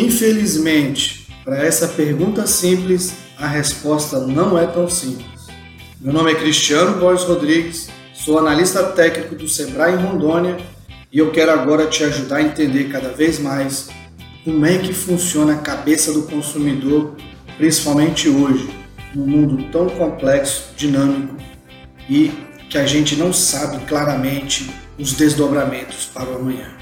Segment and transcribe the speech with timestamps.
[0.00, 5.48] Infelizmente, para essa pergunta simples, a resposta não é tão simples.
[6.00, 10.56] Meu nome é Cristiano Borges Rodrigues, sou analista técnico do Sebrae em Rondônia
[11.12, 13.88] e eu quero agora te ajudar a entender cada vez mais
[14.44, 17.16] como é que funciona a cabeça do consumidor,
[17.56, 18.70] principalmente hoje,
[19.12, 21.34] num mundo tão complexo, dinâmico
[22.08, 22.30] e
[22.70, 26.77] que a gente não sabe claramente os desdobramentos para o amanhã.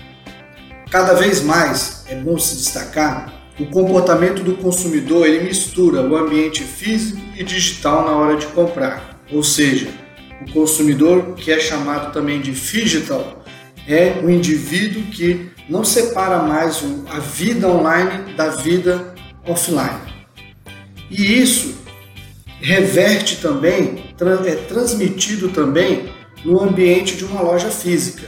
[0.90, 6.62] Cada vez mais é bom se destacar o comportamento do consumidor ele mistura o ambiente
[6.62, 9.88] físico e digital na hora de comprar, ou seja,
[10.46, 13.42] o consumidor que é chamado também de digital
[13.88, 19.14] é o indivíduo que não separa mais a vida online da vida
[19.46, 20.00] offline.
[21.10, 21.76] E isso
[22.60, 24.04] reverte também,
[24.46, 26.10] é transmitido também
[26.44, 28.26] no ambiente de uma loja física.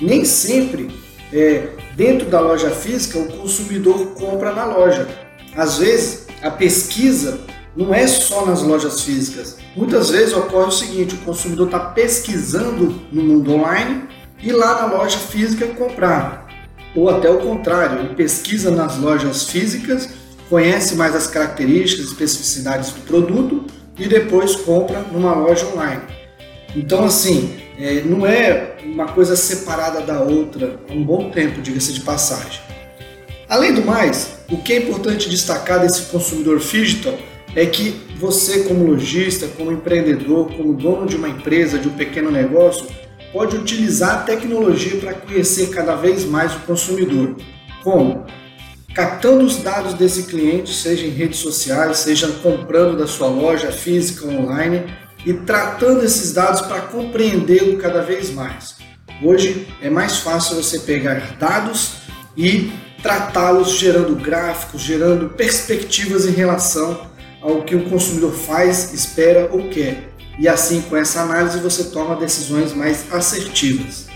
[0.00, 0.88] Nem sempre
[1.32, 5.08] é, dentro da loja física o consumidor compra na loja.
[5.56, 7.40] Às vezes a pesquisa
[7.76, 9.56] não é só nas lojas físicas.
[9.76, 14.04] Muitas vezes ocorre o seguinte: o consumidor está pesquisando no mundo online
[14.42, 16.48] e lá na loja física comprar.
[16.94, 20.08] Ou até o contrário, ele pesquisa nas lojas físicas,
[20.48, 23.66] conhece mais as características, especificidades do produto
[23.98, 26.17] e depois compra numa loja online.
[26.76, 31.92] Então, assim, é, não é uma coisa separada da outra há um bom tempo, diga-se
[31.92, 32.60] de passagem.
[33.48, 37.14] Além do mais, o que é importante destacar desse consumidor digital
[37.56, 42.30] é que você, como lojista, como empreendedor, como dono de uma empresa, de um pequeno
[42.30, 42.86] negócio,
[43.32, 47.36] pode utilizar a tecnologia para conhecer cada vez mais o consumidor.
[47.82, 48.26] Como?
[48.94, 54.26] Captando os dados desse cliente, seja em redes sociais, seja comprando da sua loja física
[54.26, 54.84] online,
[55.24, 58.76] e tratando esses dados para compreendê-lo cada vez mais.
[59.22, 61.94] Hoje é mais fácil você pegar dados
[62.36, 67.08] e tratá-los gerando gráficos, gerando perspectivas em relação
[67.40, 70.12] ao que o consumidor faz, espera ou quer.
[70.38, 74.06] E assim, com essa análise, você toma decisões mais assertivas.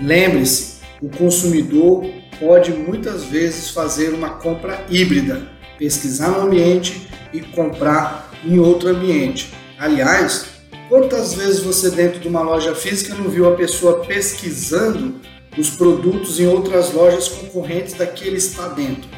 [0.00, 2.04] Lembre-se, o consumidor
[2.40, 5.46] pode muitas vezes fazer uma compra híbrida,
[5.78, 9.52] pesquisar no ambiente e comprar em outro ambiente.
[9.82, 10.44] Aliás,
[10.88, 15.16] quantas vezes você dentro de uma loja física não viu a pessoa pesquisando
[15.58, 19.10] os produtos em outras lojas concorrentes da que ele está dentro?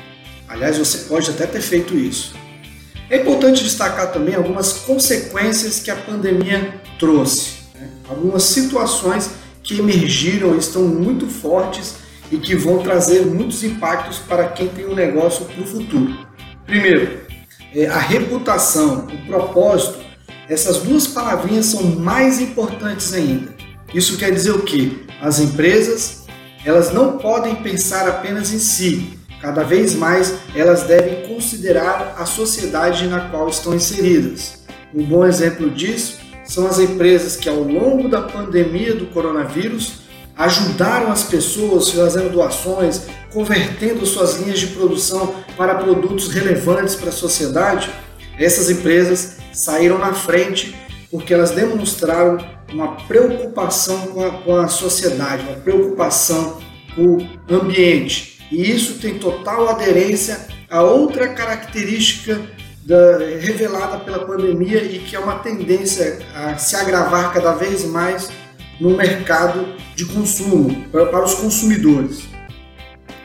[0.48, 2.34] Aliás, você pode até ter feito isso.
[3.10, 7.90] É importante destacar também algumas consequências que a pandemia trouxe, né?
[8.08, 9.32] algumas situações
[9.62, 11.96] que emergiram estão muito fortes
[12.32, 16.26] e que vão trazer muitos impactos para quem tem um negócio para o futuro.
[16.64, 17.20] Primeiro,
[17.74, 20.13] é a reputação, o propósito
[20.48, 23.54] essas duas palavrinhas são mais importantes ainda.
[23.94, 24.92] Isso quer dizer o quê?
[25.20, 26.24] As empresas,
[26.64, 29.18] elas não podem pensar apenas em si.
[29.40, 34.64] Cada vez mais elas devem considerar a sociedade na qual estão inseridas.
[34.92, 40.04] Um bom exemplo disso são as empresas que ao longo da pandemia do coronavírus
[40.36, 43.02] ajudaram as pessoas fazendo doações,
[43.32, 47.90] convertendo suas linhas de produção para produtos relevantes para a sociedade.
[48.38, 50.74] Essas empresas saíram na frente
[51.10, 52.38] porque elas demonstraram
[52.72, 56.58] uma preocupação com a, com a sociedade, uma preocupação
[56.94, 58.44] com o ambiente.
[58.50, 62.40] E isso tem total aderência a outra característica
[62.84, 68.28] da, revelada pela pandemia e que é uma tendência a se agravar cada vez mais
[68.80, 72.24] no mercado de consumo, para, para os consumidores.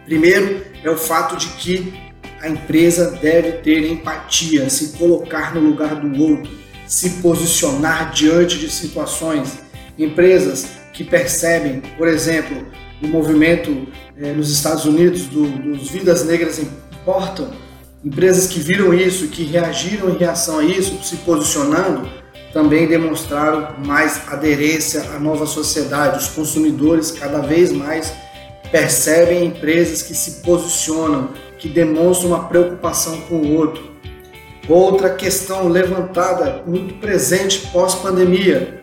[0.05, 2.08] Primeiro é o fato de que
[2.41, 6.51] a empresa deve ter empatia, se colocar no lugar do outro,
[6.87, 9.59] se posicionar diante de situações.
[9.97, 12.65] Empresas que percebem, por exemplo,
[13.01, 17.51] o movimento eh, nos Estados Unidos do, dos Vidas Negras Importam,
[18.03, 22.09] empresas que viram isso, que reagiram em reação a isso, se posicionando,
[22.53, 26.17] também demonstraram mais aderência à nova sociedade.
[26.17, 28.11] Os consumidores cada vez mais
[28.71, 31.29] percebem empresas que se posicionam,
[31.59, 33.89] que demonstram uma preocupação com o outro.
[34.67, 38.81] Outra questão levantada, muito presente pós-pandemia: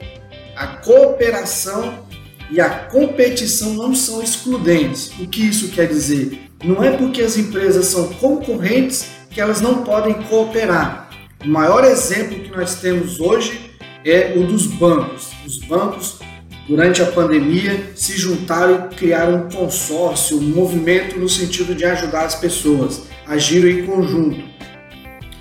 [0.55, 2.06] a cooperação
[2.50, 5.12] e a competição não são excludentes.
[5.19, 6.50] O que isso quer dizer?
[6.64, 11.11] Não é porque as empresas são concorrentes que elas não podem cooperar.
[11.44, 13.70] O maior exemplo que nós temos hoje
[14.05, 15.31] é o dos bancos.
[15.46, 16.19] Os bancos
[16.68, 22.24] durante a pandemia, se juntaram e criaram um consórcio, um movimento no sentido de ajudar
[22.24, 24.42] as pessoas, agiram em conjunto.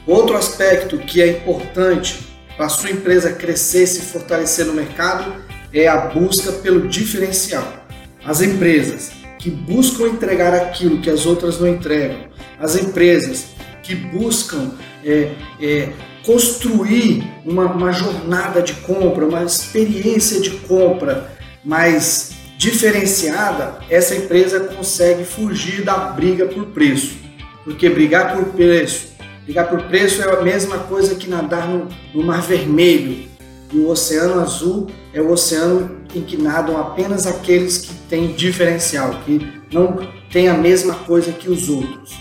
[0.05, 2.19] Outro aspecto que é importante
[2.55, 5.43] para a sua empresa crescer e se fortalecer no mercado
[5.73, 7.85] é a busca pelo diferencial.
[8.23, 12.27] As empresas que buscam entregar aquilo que as outras não entregam,
[12.59, 13.47] as empresas
[13.83, 14.71] que buscam
[15.03, 15.31] é,
[15.61, 15.89] é,
[16.25, 21.31] construir uma, uma jornada de compra, uma experiência de compra
[21.63, 27.17] mais diferenciada, essa empresa consegue fugir da briga por preço.
[27.63, 29.09] Porque brigar por preço,
[29.43, 33.27] brigar por preço é a mesma coisa que nadar no, no Mar Vermelho.
[33.71, 39.19] E o Oceano Azul é o oceano em que nadam apenas aqueles que têm diferencial,
[39.25, 39.97] que não
[40.31, 42.15] têm a mesma coisa que os outros.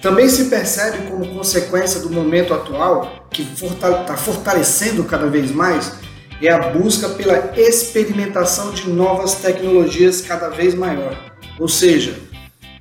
[0.00, 5.92] Também se percebe como consequência do momento atual, que está fortalecendo cada vez mais,
[6.40, 11.16] é a busca pela experimentação de novas tecnologias cada vez maior.
[11.58, 12.14] Ou seja,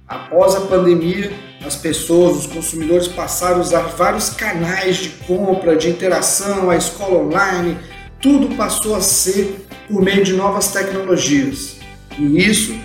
[0.08, 1.32] após a pandemia,
[1.66, 7.24] as pessoas, os consumidores passaram a usar vários canais de compra, de interação, a escola
[7.24, 7.78] online,
[8.22, 11.78] tudo passou a ser por meio de novas tecnologias.
[12.18, 12.78] E isso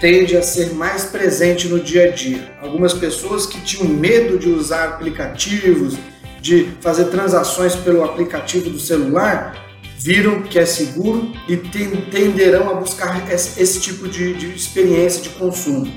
[0.00, 2.52] tende a ser mais presente no dia a dia.
[2.60, 5.96] Algumas pessoas que tinham medo de usar aplicativos,
[6.40, 9.66] de fazer transações pelo aplicativo do celular,
[9.98, 15.92] viram que é seguro e tenderão a buscar esse, tipo de, de experiência de consumo.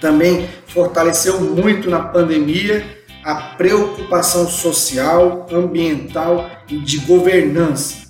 [0.00, 8.01] Também fortaleceu muito na pandemia a preocupação social, ambiental e de governança.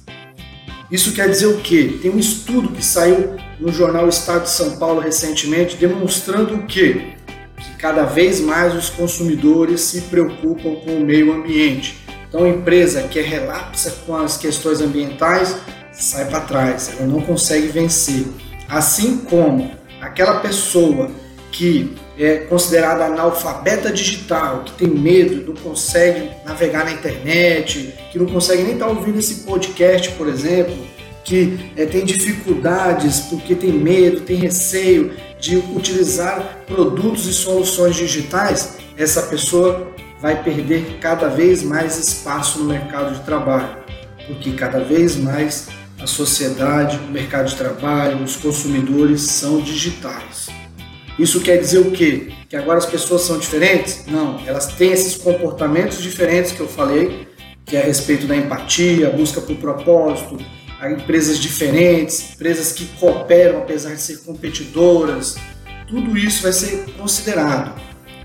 [0.92, 1.98] Isso quer dizer o quê?
[2.02, 7.14] Tem um estudo que saiu no jornal Estado de São Paulo recentemente demonstrando o quê?
[7.56, 11.98] Que cada vez mais os consumidores se preocupam com o meio ambiente.
[12.28, 15.56] Então, a empresa que é relapsa com as questões ambientais
[15.94, 18.26] sai para trás, ela não consegue vencer.
[18.68, 21.10] Assim como aquela pessoa
[21.52, 28.26] que é considerada analfabeta digital, que tem medo, não consegue navegar na internet, que não
[28.26, 30.74] consegue nem estar tá ouvindo esse podcast, por exemplo,
[31.22, 38.78] que é, tem dificuldades porque tem medo, tem receio de utilizar produtos e soluções digitais,
[38.96, 43.76] essa pessoa vai perder cada vez mais espaço no mercado de trabalho,
[44.26, 45.68] porque cada vez mais
[46.00, 50.61] a sociedade, o mercado de trabalho, os consumidores são digitais.
[51.22, 52.32] Isso quer dizer o quê?
[52.48, 54.04] Que agora as pessoas são diferentes?
[54.08, 57.28] Não, elas têm esses comportamentos diferentes que eu falei,
[57.64, 60.36] que é a respeito da empatia, busca por propósito,
[60.80, 65.36] a empresas diferentes, empresas que cooperam apesar de ser competidoras.
[65.86, 67.80] Tudo isso vai ser considerado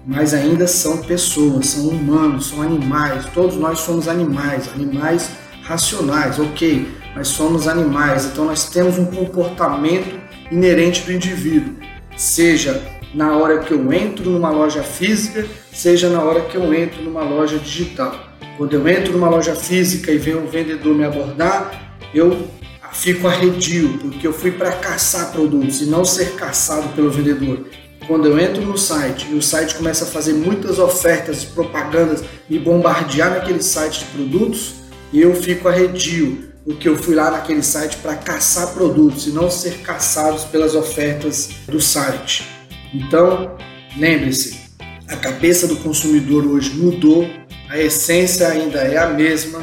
[0.10, 3.26] mas ainda são pessoas, são humanos, são animais.
[3.34, 5.30] Todos nós somos animais, animais
[5.64, 10.18] racionais, ok, mas somos animais, então nós temos um comportamento
[10.50, 11.76] inerente do indivíduo,
[12.18, 12.82] seja
[13.14, 17.22] na hora que eu entro numa loja física, seja na hora que eu entro numa
[17.22, 18.28] loja digital.
[18.58, 22.48] Quando eu entro numa loja física e vem um vendedor me abordar, eu
[22.92, 27.66] fico arredio, porque eu fui para caçar produtos e não ser caçado pelo vendedor
[28.08, 32.58] quando eu entro no site e o site começa a fazer muitas ofertas, propagandas, me
[32.58, 34.76] bombardear naquele site de produtos,
[35.14, 39.78] eu fico arredio, porque eu fui lá naquele site para caçar produtos e não ser
[39.78, 42.46] caçados pelas ofertas do site.
[42.94, 43.56] Então,
[43.98, 44.68] lembre-se,
[45.08, 47.26] a cabeça do consumidor hoje mudou,
[47.70, 49.62] a essência ainda é a mesma,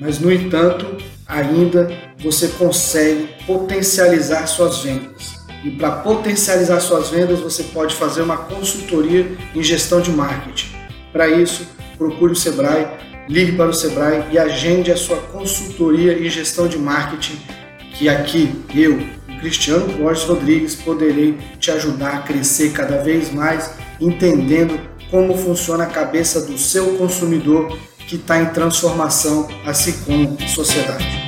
[0.00, 5.34] mas no entanto, ainda você consegue potencializar suas vendas.
[5.62, 10.74] E para potencializar suas vendas, você pode fazer uma consultoria em gestão de marketing.
[11.12, 11.66] Para isso,
[11.98, 12.86] procure o Sebrae,
[13.28, 17.38] ligue para o Sebrae e agende a sua consultoria em gestão de marketing,
[17.94, 19.00] que aqui eu,
[19.40, 24.78] Cristiano Borges Rodrigues, poderei te ajudar a crescer cada vez mais, entendendo
[25.10, 31.25] como funciona a cabeça do seu consumidor que está em transformação, assim como a sociedade.